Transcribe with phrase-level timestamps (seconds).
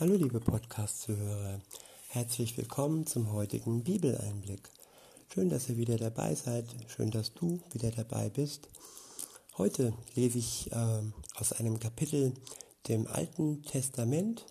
[0.00, 1.60] Hallo liebe Podcast-Zuhörer,
[2.08, 4.70] herzlich willkommen zum heutigen Bibeleinblick.
[5.28, 8.70] Schön, dass ihr wieder dabei seid, schön, dass du wieder dabei bist.
[9.58, 11.02] Heute lese ich äh,
[11.34, 12.32] aus einem Kapitel
[12.88, 14.46] dem Alten Testament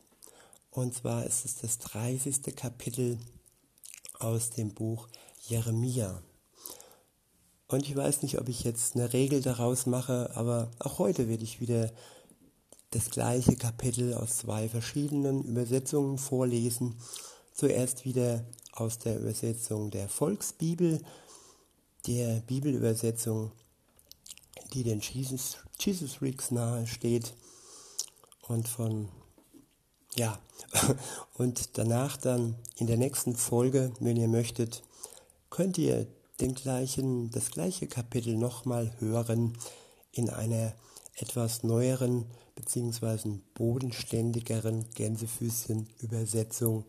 [0.69, 2.55] und zwar ist es das 30.
[2.55, 3.17] Kapitel
[4.19, 5.07] aus dem Buch
[5.47, 6.21] Jeremia.
[7.67, 11.43] Und ich weiß nicht, ob ich jetzt eine Regel daraus mache, aber auch heute werde
[11.43, 11.89] ich wieder
[12.91, 16.95] das gleiche Kapitel aus zwei verschiedenen Übersetzungen vorlesen.
[17.53, 21.01] Zuerst wieder aus der Übersetzung der Volksbibel,
[22.07, 23.51] der Bibelübersetzung,
[24.73, 27.33] die den Jesus, Jesus Ricks nahe steht
[28.47, 29.09] und von
[30.15, 30.39] ja
[31.37, 34.83] und danach dann in der nächsten Folge, wenn ihr möchtet,
[35.49, 36.07] könnt ihr
[36.39, 39.57] den gleichen, das gleiche Kapitel nochmal hören
[40.11, 40.73] in einer
[41.15, 42.25] etwas neueren
[42.59, 43.39] bzw.
[43.53, 46.83] bodenständigeren Gänsefüßchen-Übersetzung.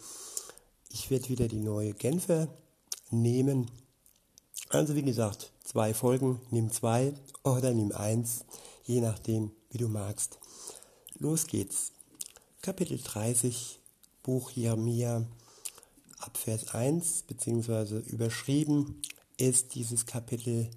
[0.88, 2.48] Ich werde wieder die neue Genfer
[3.10, 3.70] nehmen.
[4.68, 8.44] Also wie gesagt, zwei Folgen, nimm zwei oder nimm eins,
[8.84, 10.38] je nachdem, wie du magst.
[11.18, 11.92] Los geht's.
[12.62, 13.78] Kapitel 30,
[14.22, 15.24] Buch Jeremia,
[16.18, 19.00] ab Vers 1, beziehungsweise überschrieben
[19.38, 20.68] ist dieses Kapitel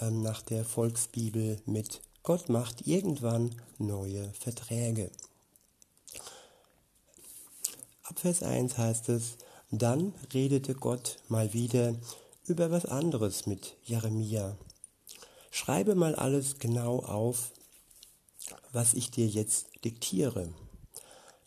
[0.00, 5.10] ähm, nach der Volksbibel mit Gott macht irgendwann neue Verträge.
[8.02, 9.38] Ab Vers 1 heißt es,
[9.70, 11.94] dann redete Gott mal wieder
[12.46, 14.56] über was anderes mit Jeremia.
[15.50, 17.52] Schreibe mal alles genau auf,
[18.72, 20.52] was ich dir jetzt diktiere.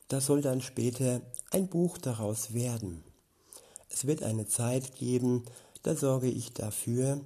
[0.08, 3.04] Das soll dann später ein Buch daraus werden.
[3.90, 5.44] Es wird eine Zeit geben,
[5.84, 7.22] da sorge ich dafür,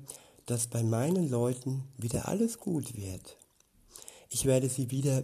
[0.48, 3.38] dass bei meinen Leuten wieder alles gut wird.
[4.30, 5.22] Ich werde sie wieder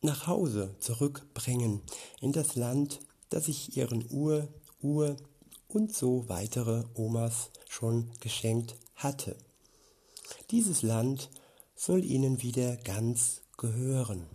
[0.00, 1.80] nach Hause zurückbringen,
[2.20, 3.00] in das Land,
[3.30, 4.48] das ich ihren Ur,
[4.80, 5.16] Ur
[5.68, 9.36] und so weitere Omas schon geschenkt hatte.
[10.50, 11.30] Dieses Land
[11.76, 14.26] soll ihnen wieder ganz gehören.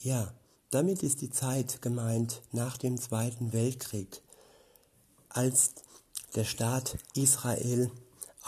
[0.00, 0.32] Ja,
[0.70, 4.22] damit ist die Zeit gemeint nach dem Zweiten Weltkrieg,
[5.28, 5.74] als
[6.34, 7.90] der Staat Israel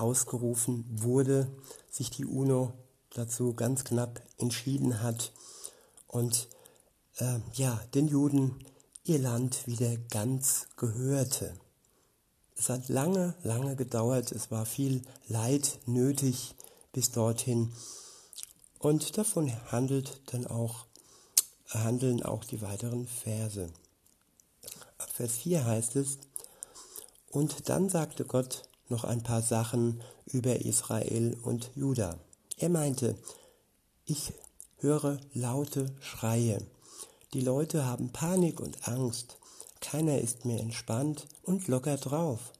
[0.00, 1.50] ausgerufen wurde,
[1.91, 2.72] sich die UNO
[3.11, 5.33] dazu ganz knapp entschieden hat
[6.06, 6.49] und
[7.16, 8.65] äh, ja, den Juden
[9.05, 11.55] ihr Land wieder ganz gehörte.
[12.56, 16.55] Es hat lange, lange gedauert, es war viel Leid nötig
[16.93, 17.72] bis dorthin
[18.78, 20.87] und davon handelt dann auch,
[21.69, 23.71] handeln auch die weiteren Verse.
[24.99, 26.19] Ab Vers 4 heißt es,
[27.31, 32.19] und dann sagte Gott noch ein paar Sachen über Israel und Juda.
[32.56, 33.17] Er meinte,
[34.05, 34.33] ich
[34.78, 36.59] höre laute Schreie.
[37.33, 39.39] Die Leute haben Panik und Angst.
[39.81, 42.53] Keiner ist mehr entspannt und locker drauf.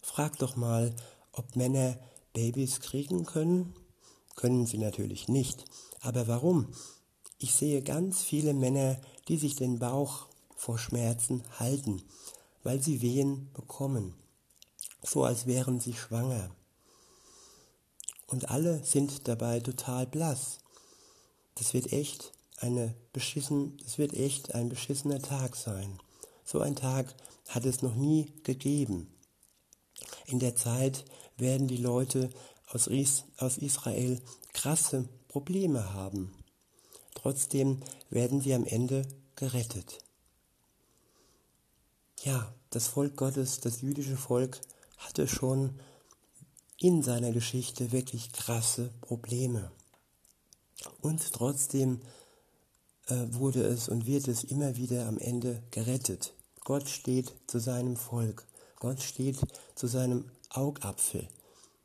[0.00, 0.94] Frag doch mal,
[1.32, 1.98] ob Männer
[2.32, 3.74] Babys kriegen können?
[4.36, 5.64] Können sie natürlich nicht.
[6.00, 6.72] Aber warum?
[7.38, 12.02] Ich sehe ganz viele Männer, die sich den Bauch vor Schmerzen halten,
[12.62, 14.14] weil sie Wehen bekommen,
[15.02, 16.50] so als wären sie schwanger
[18.30, 20.58] und alle sind dabei total blass.
[21.56, 25.98] Das wird echt eine beschissen, das wird echt ein beschissener Tag sein.
[26.44, 27.14] So ein Tag
[27.48, 29.12] hat es noch nie gegeben.
[30.26, 31.04] In der Zeit
[31.36, 32.30] werden die Leute
[32.68, 34.20] aus, Is aus Israel
[34.52, 36.32] krasse Probleme haben.
[37.14, 37.80] Trotzdem
[38.10, 39.98] werden sie am Ende gerettet.
[42.22, 44.60] Ja, das Volk Gottes, das jüdische Volk,
[45.00, 45.78] hatte schon
[46.78, 49.70] in seiner Geschichte wirklich krasse Probleme.
[51.02, 52.00] Und trotzdem
[53.08, 56.32] äh, wurde es und wird es immer wieder am Ende gerettet.
[56.64, 58.46] Gott steht zu seinem Volk.
[58.78, 59.38] Gott steht
[59.74, 61.28] zu seinem Augapfel.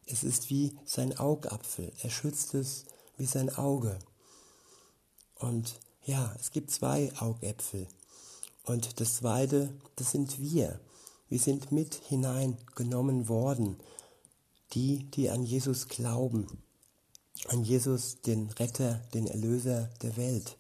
[0.05, 1.91] Es ist wie sein Augapfel.
[2.01, 2.85] Er schützt es
[3.17, 3.97] wie sein Auge.
[5.35, 7.87] Und ja, es gibt zwei Augäpfel.
[8.63, 10.79] Und das zweite, das sind wir.
[11.27, 13.77] Wir sind mit hineingenommen worden
[14.73, 16.47] die, die an Jesus glauben,
[17.47, 20.57] an Jesus, den Retter, den Erlöser der Welt.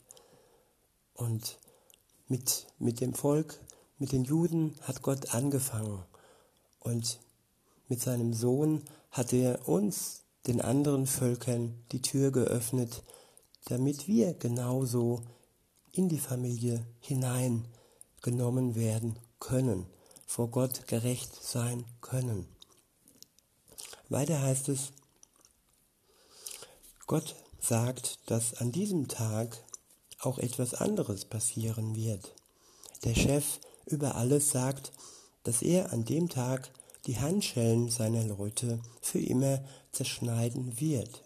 [1.13, 1.59] Und
[2.27, 3.59] mit, mit dem Volk,
[3.97, 6.03] mit den Juden hat Gott angefangen.
[6.79, 7.19] Und
[7.87, 13.03] mit seinem Sohn hat er uns, den anderen Völkern, die Tür geöffnet,
[13.65, 15.23] damit wir genauso
[15.91, 19.87] in die Familie hineingenommen werden können,
[20.25, 22.47] vor Gott gerecht sein können.
[24.09, 24.91] Weiter heißt es,
[27.07, 29.63] Gott sagt, dass an diesem Tag
[30.19, 32.33] auch etwas anderes passieren wird.
[33.03, 34.91] Der Chef über alles sagt,
[35.43, 36.71] dass er an dem Tag
[37.05, 41.23] die Handschellen seiner Leute für immer zerschneiden wird.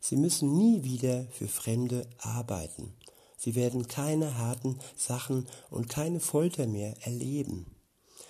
[0.00, 2.92] Sie müssen nie wieder für Fremde arbeiten.
[3.36, 7.75] Sie werden keine harten Sachen und keine Folter mehr erleben.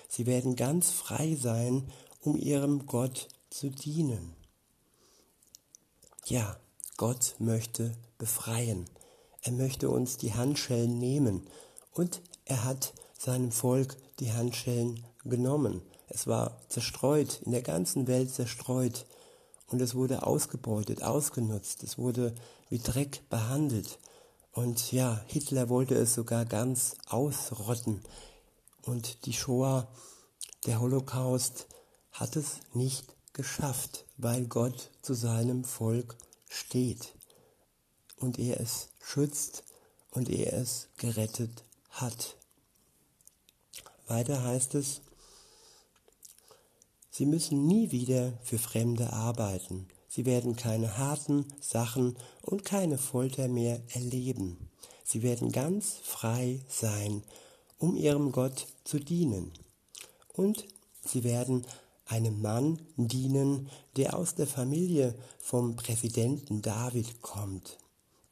[0.08, 4.35] Sie werden ganz frei sein, um ihrem Gott zu dienen.
[6.26, 6.56] Ja,
[6.97, 8.87] Gott möchte befreien.
[9.43, 11.47] Er möchte uns die Handschellen nehmen
[11.93, 15.82] und er hat seinem Volk die Handschellen genommen.
[16.09, 19.06] Es war zerstreut, in der ganzen Welt zerstreut
[19.69, 22.35] und es wurde ausgebeutet, ausgenutzt, es wurde
[22.69, 23.99] wie Dreck behandelt.
[24.52, 28.02] Und ja, Hitler wollte es sogar ganz ausrotten.
[28.87, 29.88] Und die Shoah,
[30.65, 31.67] der Holocaust,
[32.12, 36.17] hat es nicht geschafft, weil Gott zu seinem Volk
[36.49, 37.12] steht
[38.17, 39.65] und er es schützt
[40.12, 42.37] und er es gerettet hat.
[44.06, 45.03] Weiter heißt es,
[47.11, 49.88] sie müssen nie wieder für Fremde arbeiten.
[50.09, 54.71] Sie werden keine harten Sachen und keine Folter mehr erleben.
[55.05, 57.25] Sie werden ganz frei sein,
[57.78, 59.52] um ihrem Gott zu dienen.
[60.32, 60.67] Und
[61.05, 61.64] sie werden
[62.06, 67.78] einem Mann dienen, der aus der Familie vom Präsidenten David kommt.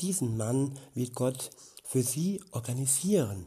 [0.01, 1.51] Diesen Mann wird Gott
[1.85, 3.47] für sie organisieren.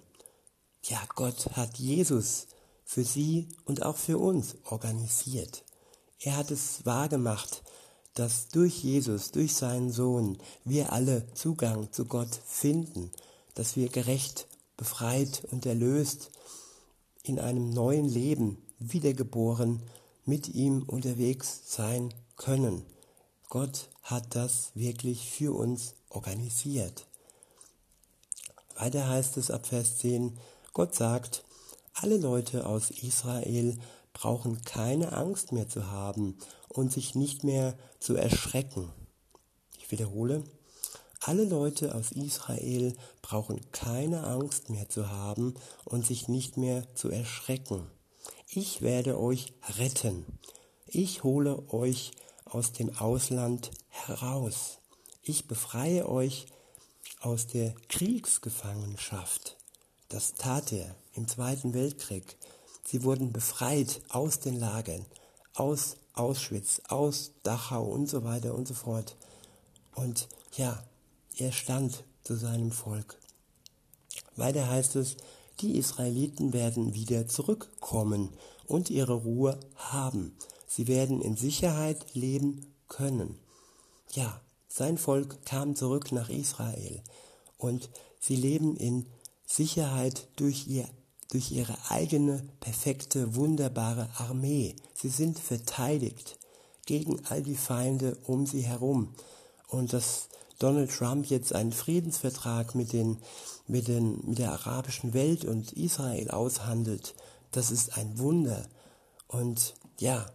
[0.83, 2.47] Ja, Gott hat Jesus
[2.85, 5.63] für sie und auch für uns organisiert.
[6.19, 7.63] Er hat es wahrgemacht,
[8.13, 13.11] dass durch Jesus, durch seinen Sohn, wir alle Zugang zu Gott finden,
[13.53, 14.47] dass wir gerecht,
[14.77, 16.31] befreit und erlöst
[17.23, 19.81] in einem neuen Leben wiedergeboren
[20.25, 22.85] mit ihm unterwegs sein können.
[23.49, 27.05] Gott hat das wirklich für uns organisiert.
[28.75, 30.37] Weiter heißt es ab Vers 10,
[30.73, 31.43] Gott sagt,
[31.93, 33.77] alle Leute aus Israel
[34.13, 36.37] brauchen keine Angst mehr zu haben
[36.67, 38.91] und sich nicht mehr zu erschrecken.
[39.79, 40.43] Ich wiederhole,
[41.21, 45.55] alle Leute aus Israel brauchen keine Angst mehr zu haben
[45.85, 47.87] und sich nicht mehr zu erschrecken.
[48.49, 50.25] Ich werde euch retten.
[50.85, 52.11] Ich hole euch
[52.45, 54.79] aus dem Ausland heraus.
[55.21, 56.47] Ich befreie euch
[57.19, 59.57] aus der Kriegsgefangenschaft.
[60.09, 62.37] Das tat er im Zweiten Weltkrieg.
[62.85, 65.05] Sie wurden befreit aus den Lagern,
[65.53, 69.17] aus Auschwitz, aus Dachau und so weiter und so fort.
[69.95, 70.81] Und ja,
[71.37, 73.17] er stand zu seinem Volk.
[74.35, 75.17] Weiter heißt es,
[75.61, 78.29] die Israeliten werden wieder zurückkommen
[78.67, 80.35] und ihre Ruhe haben.
[80.67, 83.39] Sie werden in Sicherheit leben können.
[84.11, 87.01] Ja, sein Volk kam zurück nach Israel
[87.57, 87.89] und
[88.19, 89.07] sie leben in
[89.45, 90.87] Sicherheit durch, ihr,
[91.31, 94.75] durch ihre eigene perfekte, wunderbare Armee.
[94.93, 96.37] Sie sind verteidigt
[96.85, 99.13] gegen all die Feinde um sie herum.
[99.67, 100.29] Und das
[100.59, 103.17] Donald Trump jetzt einen Friedensvertrag mit, den,
[103.67, 107.13] mit, den, mit der arabischen Welt und Israel aushandelt,
[107.51, 108.67] das ist ein Wunder.
[109.27, 110.25] Und ja,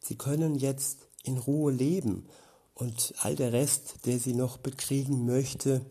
[0.00, 2.26] sie können jetzt in Ruhe leben
[2.74, 5.84] und all der Rest, der sie noch bekriegen möchte,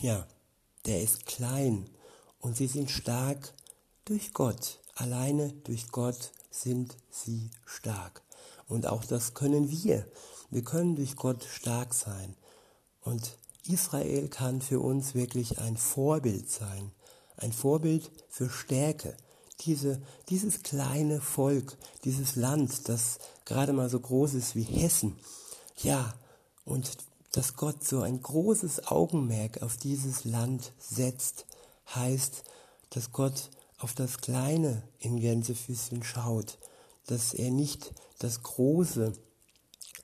[0.00, 0.26] ja,
[0.86, 1.88] der ist klein
[2.40, 3.52] und sie sind stark
[4.04, 4.78] durch Gott.
[4.94, 8.22] Alleine durch Gott sind sie stark.
[8.66, 10.06] Und auch das können wir.
[10.50, 12.36] Wir können durch Gott stark sein.
[13.08, 16.92] Und Israel kann für uns wirklich ein Vorbild sein,
[17.38, 19.16] ein Vorbild für Stärke.
[19.60, 25.16] Diese, dieses kleine Volk, dieses Land, das gerade mal so groß ist wie Hessen,
[25.78, 26.12] ja,
[26.66, 26.98] und
[27.32, 31.46] dass Gott so ein großes Augenmerk auf dieses Land setzt,
[31.94, 32.44] heißt,
[32.90, 33.48] dass Gott
[33.78, 36.58] auf das Kleine in Gänsefüßchen schaut,
[37.06, 39.14] dass er nicht das Große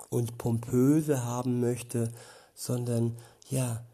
[0.08, 2.10] und Pompöse haben möchte,
[2.54, 3.18] sondern
[3.50, 3.84] ja,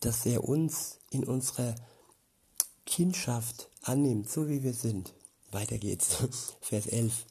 [0.00, 1.74] dass er uns in unserer
[2.86, 5.14] Kindschaft annimmt, so wie wir sind.
[5.50, 6.16] Weiter geht's.
[6.60, 7.26] Vers 11.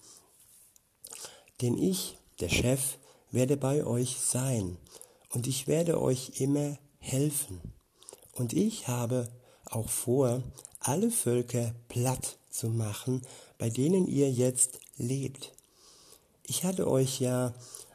[1.61, 2.97] Denn ich, der Chef,
[3.31, 4.77] werde bei euch sein
[5.29, 7.61] und ich werde euch immer helfen.
[8.33, 9.29] Und ich habe
[9.65, 10.43] auch vor,
[10.79, 13.21] alle Völker platt zu machen,
[13.57, 15.53] bei denen ihr jetzt lebt.
[16.45, 17.53] Ich hatte euch ja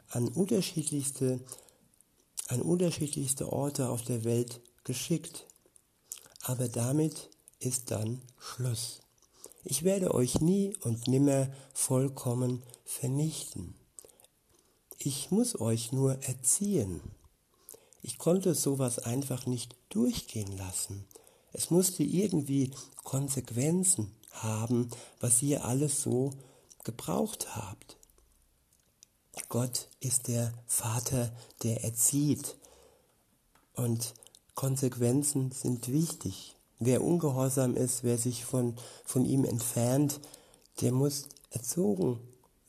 [0.09, 1.39] an unterschiedlichste,
[2.47, 5.45] an unterschiedlichste Orte auf der Welt geschickt.
[6.41, 9.01] Aber damit ist dann Schluss.
[9.63, 13.75] Ich werde euch nie und nimmer vollkommen vernichten.
[14.97, 17.01] Ich muss euch nur erziehen.
[18.01, 21.05] Ich konnte sowas einfach nicht durchgehen lassen.
[21.51, 22.71] Es musste irgendwie
[23.03, 24.89] Konsequenzen haben,
[25.19, 26.31] was ihr alles so
[26.83, 27.98] gebraucht habt.
[29.47, 31.31] Gott ist der Vater,
[31.63, 32.57] der erzieht.
[33.73, 34.13] Und
[34.55, 36.55] Konsequenzen sind wichtig.
[36.79, 40.19] Wer ungehorsam ist, wer sich von, von ihm entfernt,
[40.81, 42.19] der muss erzogen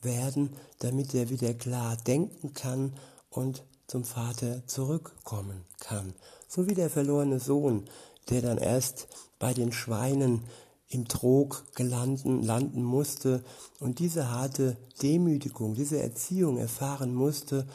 [0.01, 2.93] werden, damit er wieder klar denken kann
[3.29, 6.13] und zum Vater zurückkommen kann.
[6.47, 7.85] So wie der verlorene Sohn,
[8.29, 9.07] der dann erst
[9.39, 10.43] bei den Schweinen
[10.91, 13.43] im Trog gelanden, landen musste
[13.79, 17.65] und diese harte Demütigung, diese Erziehung erfahren musste,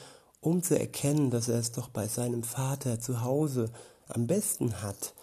[0.40, 3.72] um zu erkennen, dass er es doch bei seinem Vater zu Hause
[4.06, 5.14] am besten hat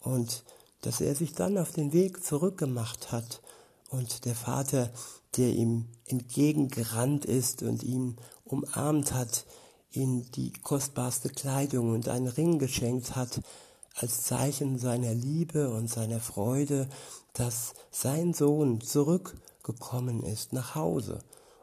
[0.00, 0.44] und
[0.82, 3.40] dass er sich dann auf den Weg zurückgemacht hat
[3.88, 4.90] und der Vater,
[5.36, 9.46] der ihm entgegengerannt ist und ihn umarmt hat,
[9.92, 13.40] ihm die kostbarste Kleidung und einen Ring geschenkt hat,
[13.94, 16.88] als Zeichen seiner Liebe und seiner Freude,
[17.32, 21.18] dass sein Sohn zurückgekommen ist nach Hause.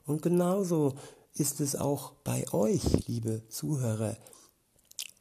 [0.05, 0.95] Und genauso
[1.33, 4.17] ist es auch bei euch, liebe Zuhörer,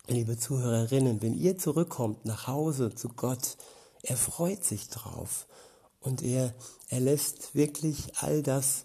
[0.06, 3.56] liebe Zuhörerinnen, wenn ihr zurückkommt nach Hause zu Gott,
[4.02, 5.46] er freut sich drauf
[6.00, 6.54] und er,
[6.88, 8.84] er lässt wirklich all das,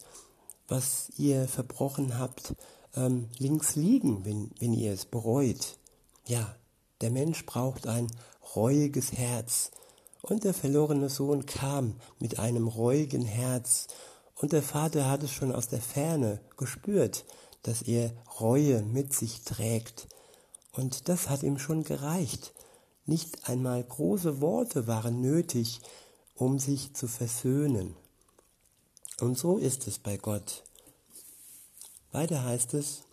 [0.68, 2.56] was ihr verbrochen habt,
[2.96, 5.78] ähm, links liegen, wenn, wenn ihr es bereut.
[6.26, 6.56] Ja,
[7.02, 8.08] der Mensch braucht ein
[8.56, 9.72] reuiges Herz.
[10.22, 13.88] Und der verlorene Sohn kam mit einem reuigen Herz.
[14.36, 17.26] Und der Vater hat es schon aus der Ferne gespürt,
[17.64, 20.08] dass er Reue mit sich trägt.
[20.72, 22.54] Und das hat ihm schon gereicht.
[23.06, 25.82] Nicht einmal große Worte waren nötig,
[26.36, 27.96] um sich zu versöhnen.
[29.20, 30.64] Und so ist es bei Gott.
[32.12, 33.04] Weiter heißt es,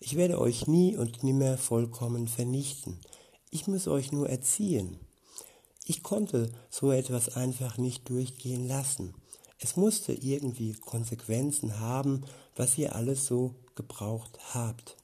[0.00, 3.00] ich werde euch nie und nimmer vollkommen vernichten.
[3.50, 4.98] Ich muss euch nur erziehen.
[5.84, 9.14] Ich konnte so etwas einfach nicht durchgehen lassen.
[9.58, 12.24] Es musste irgendwie Konsequenzen haben,
[12.54, 14.96] was ihr alles so gebraucht habt.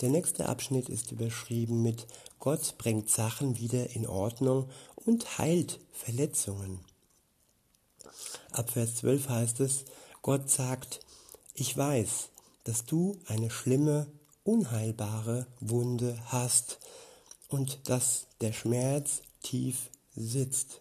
[0.00, 2.06] Der nächste Abschnitt ist überschrieben mit
[2.38, 6.80] Gott bringt Sachen wieder in Ordnung und heilt Verletzungen.
[8.50, 9.84] Ab Vers 12 heißt es,
[10.20, 11.00] Gott sagt,
[11.54, 12.31] ich weiß,
[12.64, 14.06] dass du eine schlimme,
[14.44, 16.78] unheilbare Wunde hast
[17.48, 20.80] und dass der Schmerz tief sitzt.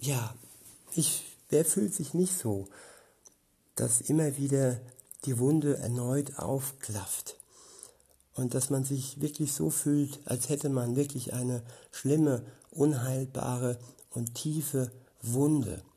[0.00, 0.34] Ja,
[0.94, 2.68] ich, wer fühlt sich nicht so,
[3.74, 4.80] dass immer wieder
[5.24, 7.36] die Wunde erneut aufklafft
[8.34, 13.78] und dass man sich wirklich so fühlt, als hätte man wirklich eine schlimme, unheilbare
[14.10, 14.90] und tiefe
[15.22, 15.89] Wunde und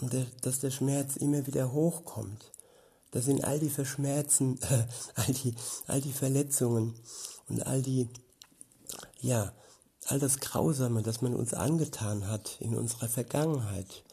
[0.00, 2.52] der, dass der Schmerz immer wieder hochkommt.
[3.10, 5.54] Das sind all die Verschmerzen, äh, all, die,
[5.86, 6.94] all die Verletzungen
[7.48, 8.08] und all die,
[9.20, 9.52] ja,
[10.06, 14.04] all das Grausame, das man uns angetan hat in unserer Vergangenheit,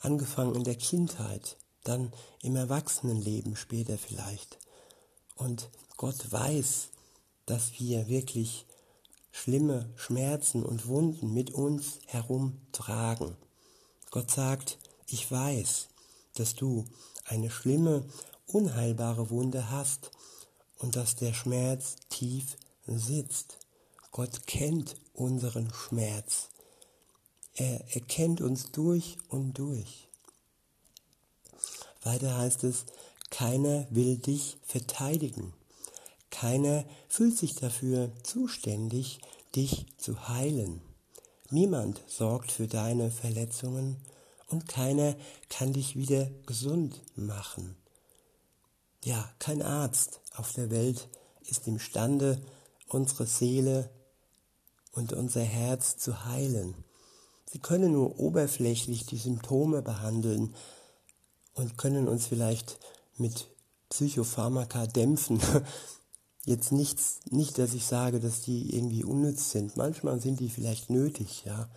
[0.00, 4.58] angefangen in der Kindheit, dann im Erwachsenenleben später vielleicht.
[5.34, 6.88] Und Gott weiß,
[7.46, 8.66] dass wir wirklich
[9.30, 13.36] schlimme Schmerzen und Wunden mit uns herumtragen.
[14.10, 14.78] Gott sagt,
[15.12, 15.88] ich weiß,
[16.34, 16.84] dass du
[17.24, 18.04] eine schlimme,
[18.46, 20.10] unheilbare Wunde hast
[20.78, 23.58] und dass der Schmerz tief sitzt.
[24.12, 26.48] Gott kennt unseren Schmerz.
[27.54, 30.08] Er erkennt uns durch und durch.
[32.02, 32.86] Weiter heißt es,
[33.30, 35.52] keiner will dich verteidigen.
[36.30, 39.20] Keiner fühlt sich dafür zuständig,
[39.54, 40.80] dich zu heilen.
[41.50, 43.96] Niemand sorgt für deine Verletzungen
[44.50, 45.16] und keiner
[45.48, 47.76] kann dich wieder gesund machen.
[49.04, 51.08] Ja, kein Arzt auf der Welt
[51.48, 52.42] ist imstande,
[52.88, 53.88] unsere Seele
[54.92, 56.74] und unser Herz zu heilen.
[57.50, 60.54] Sie können nur oberflächlich die Symptome behandeln
[61.54, 62.78] und können uns vielleicht
[63.16, 63.48] mit
[63.88, 65.40] Psychopharmaka dämpfen.
[66.44, 69.76] Jetzt nichts, nicht, dass ich sage, dass die irgendwie unnütz sind.
[69.76, 71.68] Manchmal sind die vielleicht nötig, ja.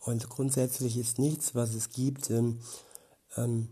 [0.00, 2.60] Und grundsätzlich ist nichts, was es gibt, ähm,
[3.36, 3.68] ähm,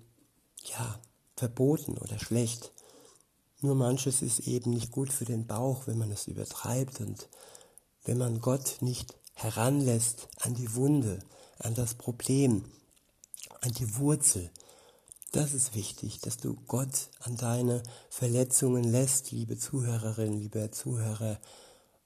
[0.64, 1.00] ja,
[1.36, 2.72] verboten oder schlecht.
[3.60, 7.28] Nur manches ist eben nicht gut für den Bauch, wenn man es übertreibt und
[8.04, 11.18] wenn man Gott nicht heranlässt an die Wunde,
[11.58, 12.64] an das Problem,
[13.60, 14.50] an die Wurzel.
[15.32, 21.38] Das ist wichtig, dass du Gott an deine Verletzungen lässt, liebe Zuhörerin, lieber Zuhörer,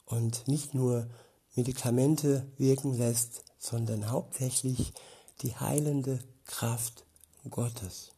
[0.07, 1.09] und nicht nur
[1.55, 4.93] Medikamente wirken lässt, sondern hauptsächlich
[5.41, 7.05] die heilende Kraft
[7.49, 8.11] Gottes.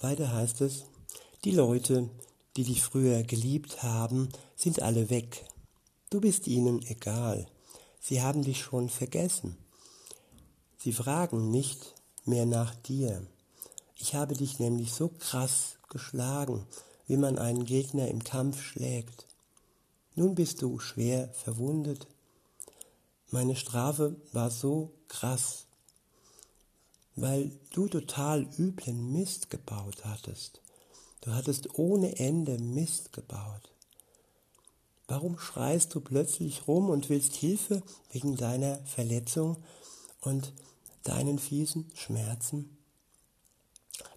[0.00, 0.84] Weiter heißt es,
[1.44, 2.10] Die Leute,
[2.56, 5.46] die dich früher geliebt haben, sind alle weg.
[6.10, 7.46] Du bist ihnen egal.
[8.00, 9.56] Sie haben dich schon vergessen.
[10.76, 11.94] Sie fragen nicht
[12.26, 13.26] mehr nach dir.
[13.96, 16.66] Ich habe dich nämlich so krass geschlagen,
[17.06, 19.26] wie man einen Gegner im Kampf schlägt.
[20.14, 22.06] Nun bist du schwer verwundet.
[23.34, 25.66] Meine Strafe war so krass,
[27.16, 30.60] weil du total üblen Mist gebaut hattest.
[31.20, 33.72] Du hattest ohne Ende Mist gebaut.
[35.08, 39.56] Warum schreist du plötzlich rum und willst Hilfe wegen deiner Verletzung
[40.20, 40.52] und
[41.02, 42.78] deinen fiesen Schmerzen?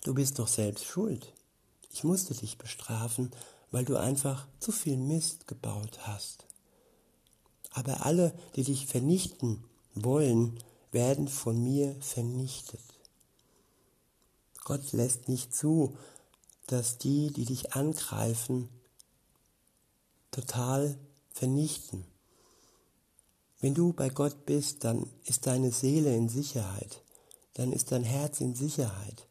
[0.03, 1.33] Du bist doch selbst schuld.
[1.91, 3.31] Ich musste dich bestrafen,
[3.71, 6.46] weil du einfach zu viel Mist gebaut hast.
[7.77, 10.57] Aber alle, die dich vernichten wollen,
[10.91, 12.81] werden von mir vernichtet.
[14.63, 15.95] Gott lässt nicht zu,
[16.65, 18.67] dass die, die dich angreifen,
[20.31, 20.97] total
[21.29, 22.03] vernichten.
[23.59, 27.03] Wenn du bei Gott bist, dann ist deine Seele in Sicherheit,
[27.53, 29.27] dann ist dein Herz in Sicherheit.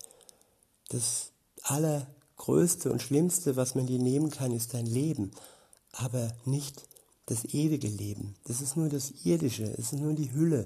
[0.91, 1.33] Das
[1.65, 5.33] Allergrößte und Schlimmste, was man dir nehmen kann, ist dein Leben,
[5.91, 6.87] aber nicht
[7.27, 8.37] das ewige Leben.
[8.45, 10.65] Das ist nur das Irdische, es ist nur die Hülle.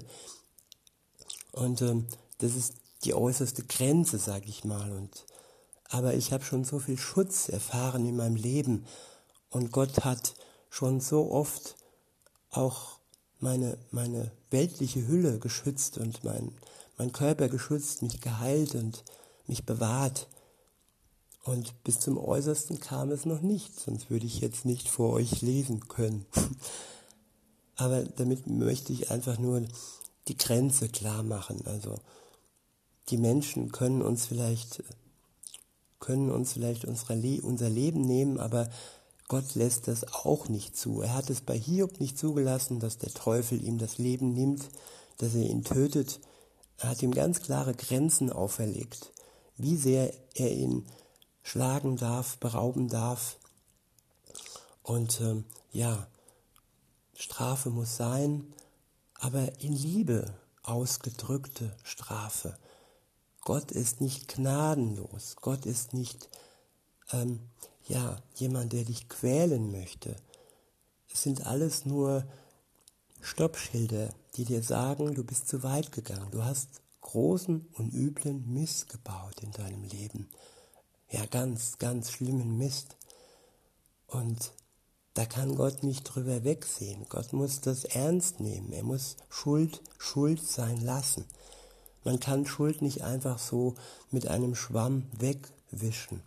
[1.51, 4.91] Und ähm, das ist die äußerste Grenze, sag ich mal.
[4.91, 5.25] Und
[5.89, 8.85] aber ich habe schon so viel Schutz erfahren in meinem Leben
[9.49, 10.35] und Gott hat
[10.69, 11.75] schon so oft
[12.49, 12.97] auch
[13.39, 16.53] meine, meine weltliche Hülle geschützt und mein,
[16.97, 19.03] mein Körper geschützt, mich geheilt und
[19.47, 20.27] mich bewahrt.
[21.43, 25.41] Und bis zum Äußersten kam es noch nicht, sonst würde ich jetzt nicht vor euch
[25.41, 26.25] lesen können.
[27.75, 29.63] Aber damit möchte ich einfach nur
[30.27, 31.65] die Grenze klar machen.
[31.65, 31.99] Also
[33.09, 34.83] die Menschen können uns vielleicht
[35.99, 38.69] können uns vielleicht Le unser Leben nehmen, aber
[39.27, 41.01] Gott lässt das auch nicht zu.
[41.01, 44.67] Er hat es bei Hiob nicht zugelassen, dass der Teufel ihm das Leben nimmt,
[45.19, 46.19] dass er ihn tötet.
[46.77, 49.13] Er hat ihm ganz klare Grenzen auferlegt,
[49.55, 50.85] wie sehr er ihn
[51.43, 53.37] schlagen darf, berauben darf.
[54.83, 56.07] Und ähm, ja,
[57.13, 58.53] Strafe muss sein,
[59.15, 62.57] aber in Liebe ausgedrückte Strafe.
[63.41, 65.35] Gott ist nicht gnadenlos.
[65.41, 66.29] Gott ist nicht,
[67.11, 67.39] ähm,
[67.87, 70.15] ja, jemand, der dich quälen möchte.
[71.13, 72.25] Es sind alles nur
[73.21, 76.31] Stoppschilder, die dir sagen, du bist zu weit gegangen.
[76.31, 80.29] Du hast großen und üblen Mist gebaut in deinem Leben.
[81.11, 82.95] Ja, ganz, ganz schlimmen Mist.
[84.07, 84.53] Und
[85.13, 87.05] da kann Gott nicht drüber wegsehen.
[87.09, 88.71] Gott muss das ernst nehmen.
[88.71, 91.25] Er muss Schuld Schuld sein lassen.
[92.05, 93.75] Man kann Schuld nicht einfach so
[94.09, 96.23] mit einem Schwamm wegwischen.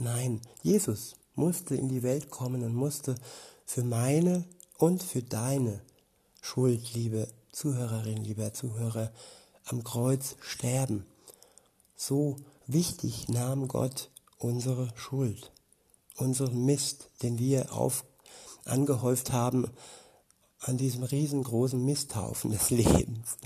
[0.00, 3.14] Nein, Jesus musste in die Welt kommen und musste
[3.64, 4.44] für meine
[4.78, 5.80] und für deine
[6.40, 9.12] Schuld, liebe Zuhörerin, lieber Zuhörer,
[9.66, 11.06] am Kreuz sterben.
[11.94, 15.52] So wichtig nahm Gott unsere Schuld,
[16.16, 18.04] unseren Mist, den wir auf,
[18.64, 19.68] angehäuft haben
[20.60, 23.36] an diesem riesengroßen Misthaufen des Lebens.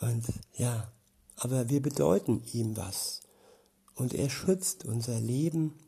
[0.00, 0.24] Und
[0.56, 0.92] ja,
[1.36, 3.22] aber wir bedeuten ihm was.
[3.94, 5.78] Und er schützt unser Leben,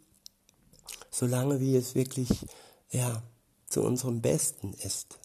[1.10, 2.46] solange wie es wirklich,
[2.90, 3.22] ja,
[3.68, 5.18] zu unserem Besten ist.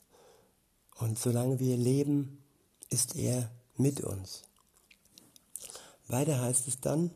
[0.97, 2.43] Und solange wir leben,
[2.89, 4.43] ist er mit uns.
[6.07, 7.11] Weiter heißt es dann,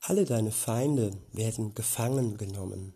[0.00, 2.94] alle deine Feinde werden gefangen genommen.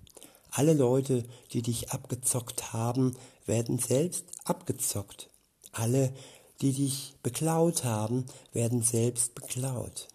[0.50, 5.28] Alle Leute, die dich abgezockt haben, werden selbst abgezockt.
[5.72, 6.14] Alle,
[6.60, 10.08] die dich beklaut haben, werden selbst beklaut.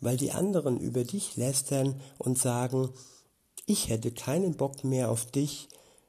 [0.00, 2.90] Weil die anderen über dich lästern und sagen,
[3.66, 5.68] ich hätte keinen Bock mehr auf dich,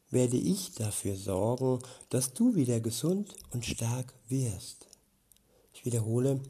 [0.10, 4.88] werde ich dafür sorgen, dass du wieder gesund und stark wirst.
[5.74, 6.42] Ich wiederhole,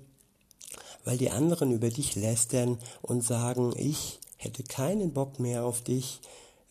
[1.05, 6.19] weil die anderen über dich lästern und sagen, ich hätte keinen Bock mehr auf dich,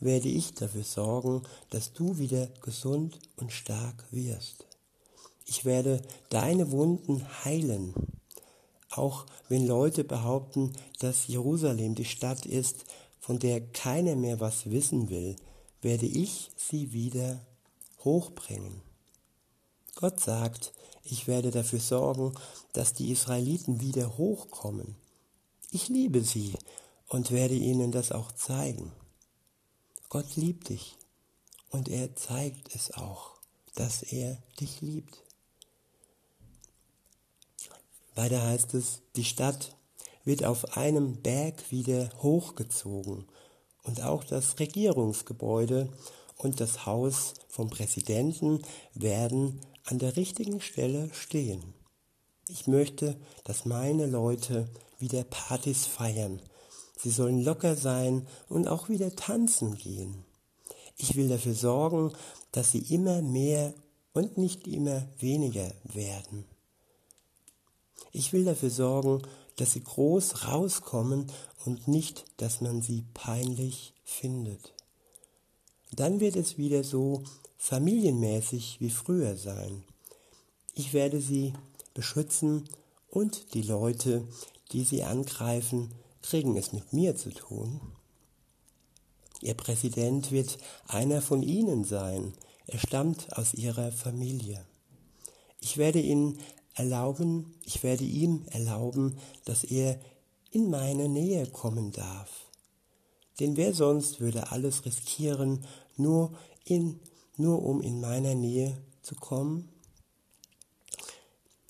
[0.01, 4.67] werde ich dafür sorgen, dass du wieder gesund und stark wirst.
[5.47, 7.95] Ich werde deine Wunden heilen.
[8.91, 12.85] Auch wenn Leute behaupten, dass Jerusalem die Stadt ist,
[13.21, 15.37] von der keiner mehr was wissen will,
[15.81, 17.41] werde ich sie wieder
[18.05, 18.83] hochbringen.
[19.95, 20.73] Gott sagt,
[21.05, 22.35] ich werde dafür sorgen,
[22.73, 24.97] dass die Israeliten wieder hochkommen.
[25.71, 26.55] Ich liebe sie
[27.09, 28.91] und werde ihnen das auch zeigen.
[30.09, 30.97] Gott liebt dich
[31.71, 33.33] und er zeigt es auch,
[33.75, 35.23] dass er dich liebt.
[38.15, 39.77] Weiter heißt es, die Stadt
[40.25, 43.27] wird auf einem Berg wieder hochgezogen
[43.83, 45.93] und auch das Regierungsgebäude
[46.37, 48.63] und das Haus vom Präsidenten
[48.95, 51.75] werden an der richtigen Stelle stehen.
[52.49, 54.69] Ich möchte, dass meine Leute
[54.99, 56.41] wieder Partys feiern.
[56.97, 60.25] Sie sollen locker sein und auch wieder tanzen gehen.
[60.97, 62.13] Ich will dafür sorgen,
[62.53, 63.75] dass sie immer mehr
[64.13, 66.45] und nicht immer weniger werden.
[68.13, 69.23] Ich will dafür sorgen,
[69.57, 71.31] dass sie groß rauskommen
[71.65, 74.73] und nicht, dass man sie peinlich findet.
[75.97, 77.23] Dann wird es wieder so
[77.57, 79.85] familienmäßig wie früher sein.
[80.75, 81.53] Ich werde sie
[81.95, 82.69] beschützen
[83.09, 84.27] und die Leute,
[84.73, 87.81] die sie angreifen, kriegen es mit mir zu tun.
[89.41, 92.33] Ihr Präsident wird einer von ihnen sein.
[92.67, 94.65] Er stammt aus ihrer Familie.
[95.61, 96.39] Ich werde ihn
[96.75, 100.01] erlauben, ich werde ihm erlauben, dass er
[100.51, 102.31] in meine Nähe kommen darf.
[103.41, 105.65] Denn wer sonst würde alles riskieren,
[105.97, 107.01] nur in,
[107.37, 109.69] nur um in meiner Nähe zu kommen?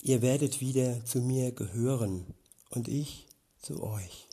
[0.01, 2.35] Ihr werdet wieder zu mir gehören
[2.69, 3.27] und ich
[3.61, 4.27] zu euch.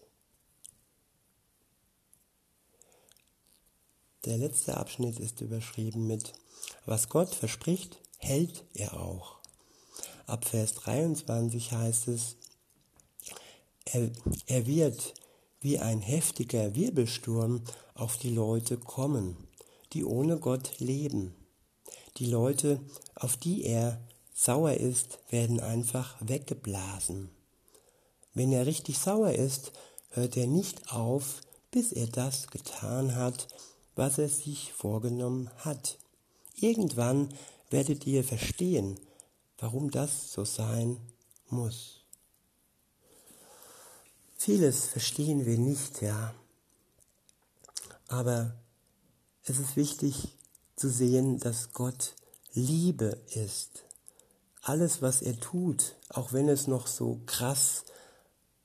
[4.25, 6.33] Der letzte Abschnitt ist überschrieben mit
[6.87, 9.39] Was Gott verspricht, hält er auch.
[10.27, 12.37] Ab Vers 23 heißt es,
[13.85, 14.11] er,
[14.47, 15.15] er wird
[15.61, 17.63] wie ein heftiger Wirbelsturm
[17.95, 19.37] auf die Leute kommen,
[19.93, 21.35] die ohne Gott leben.
[22.17, 22.81] Die Leute,
[23.15, 24.01] auf die er
[24.35, 27.31] sauer ist, werden einfach weggeblasen.
[28.35, 29.73] Wenn er richtig sauer ist,
[30.11, 33.49] hört er nicht auf, bis er das getan hat,
[33.95, 35.99] was er sich vorgenommen hat.
[36.57, 37.29] Irgendwann
[37.71, 38.99] werdet ihr verstehen,
[39.59, 41.01] warum das so sein
[41.49, 42.05] muss.
[44.37, 46.35] Vieles verstehen wir nicht, ja.
[48.09, 48.55] Aber
[49.45, 50.39] es ist wichtig
[50.77, 52.15] zu sehen, dass Gott
[52.53, 53.85] Liebe ist.
[54.61, 57.85] Alles, was er tut, auch wenn es noch so krass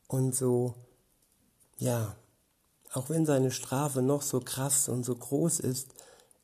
[0.07, 0.75] und so,
[1.77, 2.15] ja,
[2.93, 5.89] auch wenn seine Strafe noch so krass und so groß ist,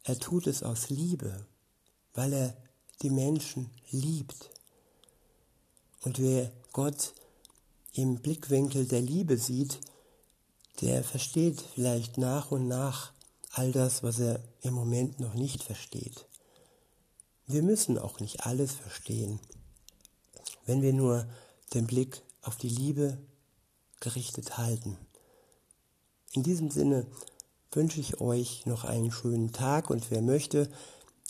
[0.04, 1.46] er tut es aus Liebe,
[2.13, 2.58] weil er
[3.02, 4.50] die Menschen liebt.
[6.02, 7.13] Und wer Gott
[7.93, 9.80] im Blickwinkel der Liebe sieht,
[10.82, 13.13] der versteht vielleicht nach und nach
[13.53, 16.25] all das, was er im Moment noch nicht versteht.
[17.45, 19.39] Wir müssen auch nicht alles verstehen,
[20.65, 21.27] wenn wir nur
[21.73, 23.17] den Blick auf die Liebe
[23.99, 24.97] gerichtet halten.
[26.33, 27.05] In diesem Sinne
[27.71, 30.69] wünsche ich euch noch einen schönen Tag und wer möchte,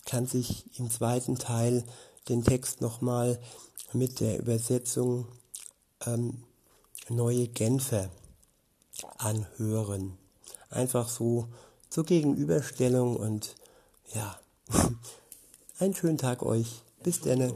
[0.06, 1.84] kann sich im zweiten Teil
[2.30, 3.40] den Text nochmal
[3.92, 5.28] mit der Übersetzung
[6.06, 6.44] ähm,
[7.10, 8.10] Neue Genfer
[9.18, 10.18] anhören.
[10.70, 11.50] Einfach so
[11.94, 13.56] zur Gegenüberstellung und
[14.16, 14.40] ja,
[15.80, 16.82] einen schönen Tag euch.
[17.04, 17.54] Bis denne.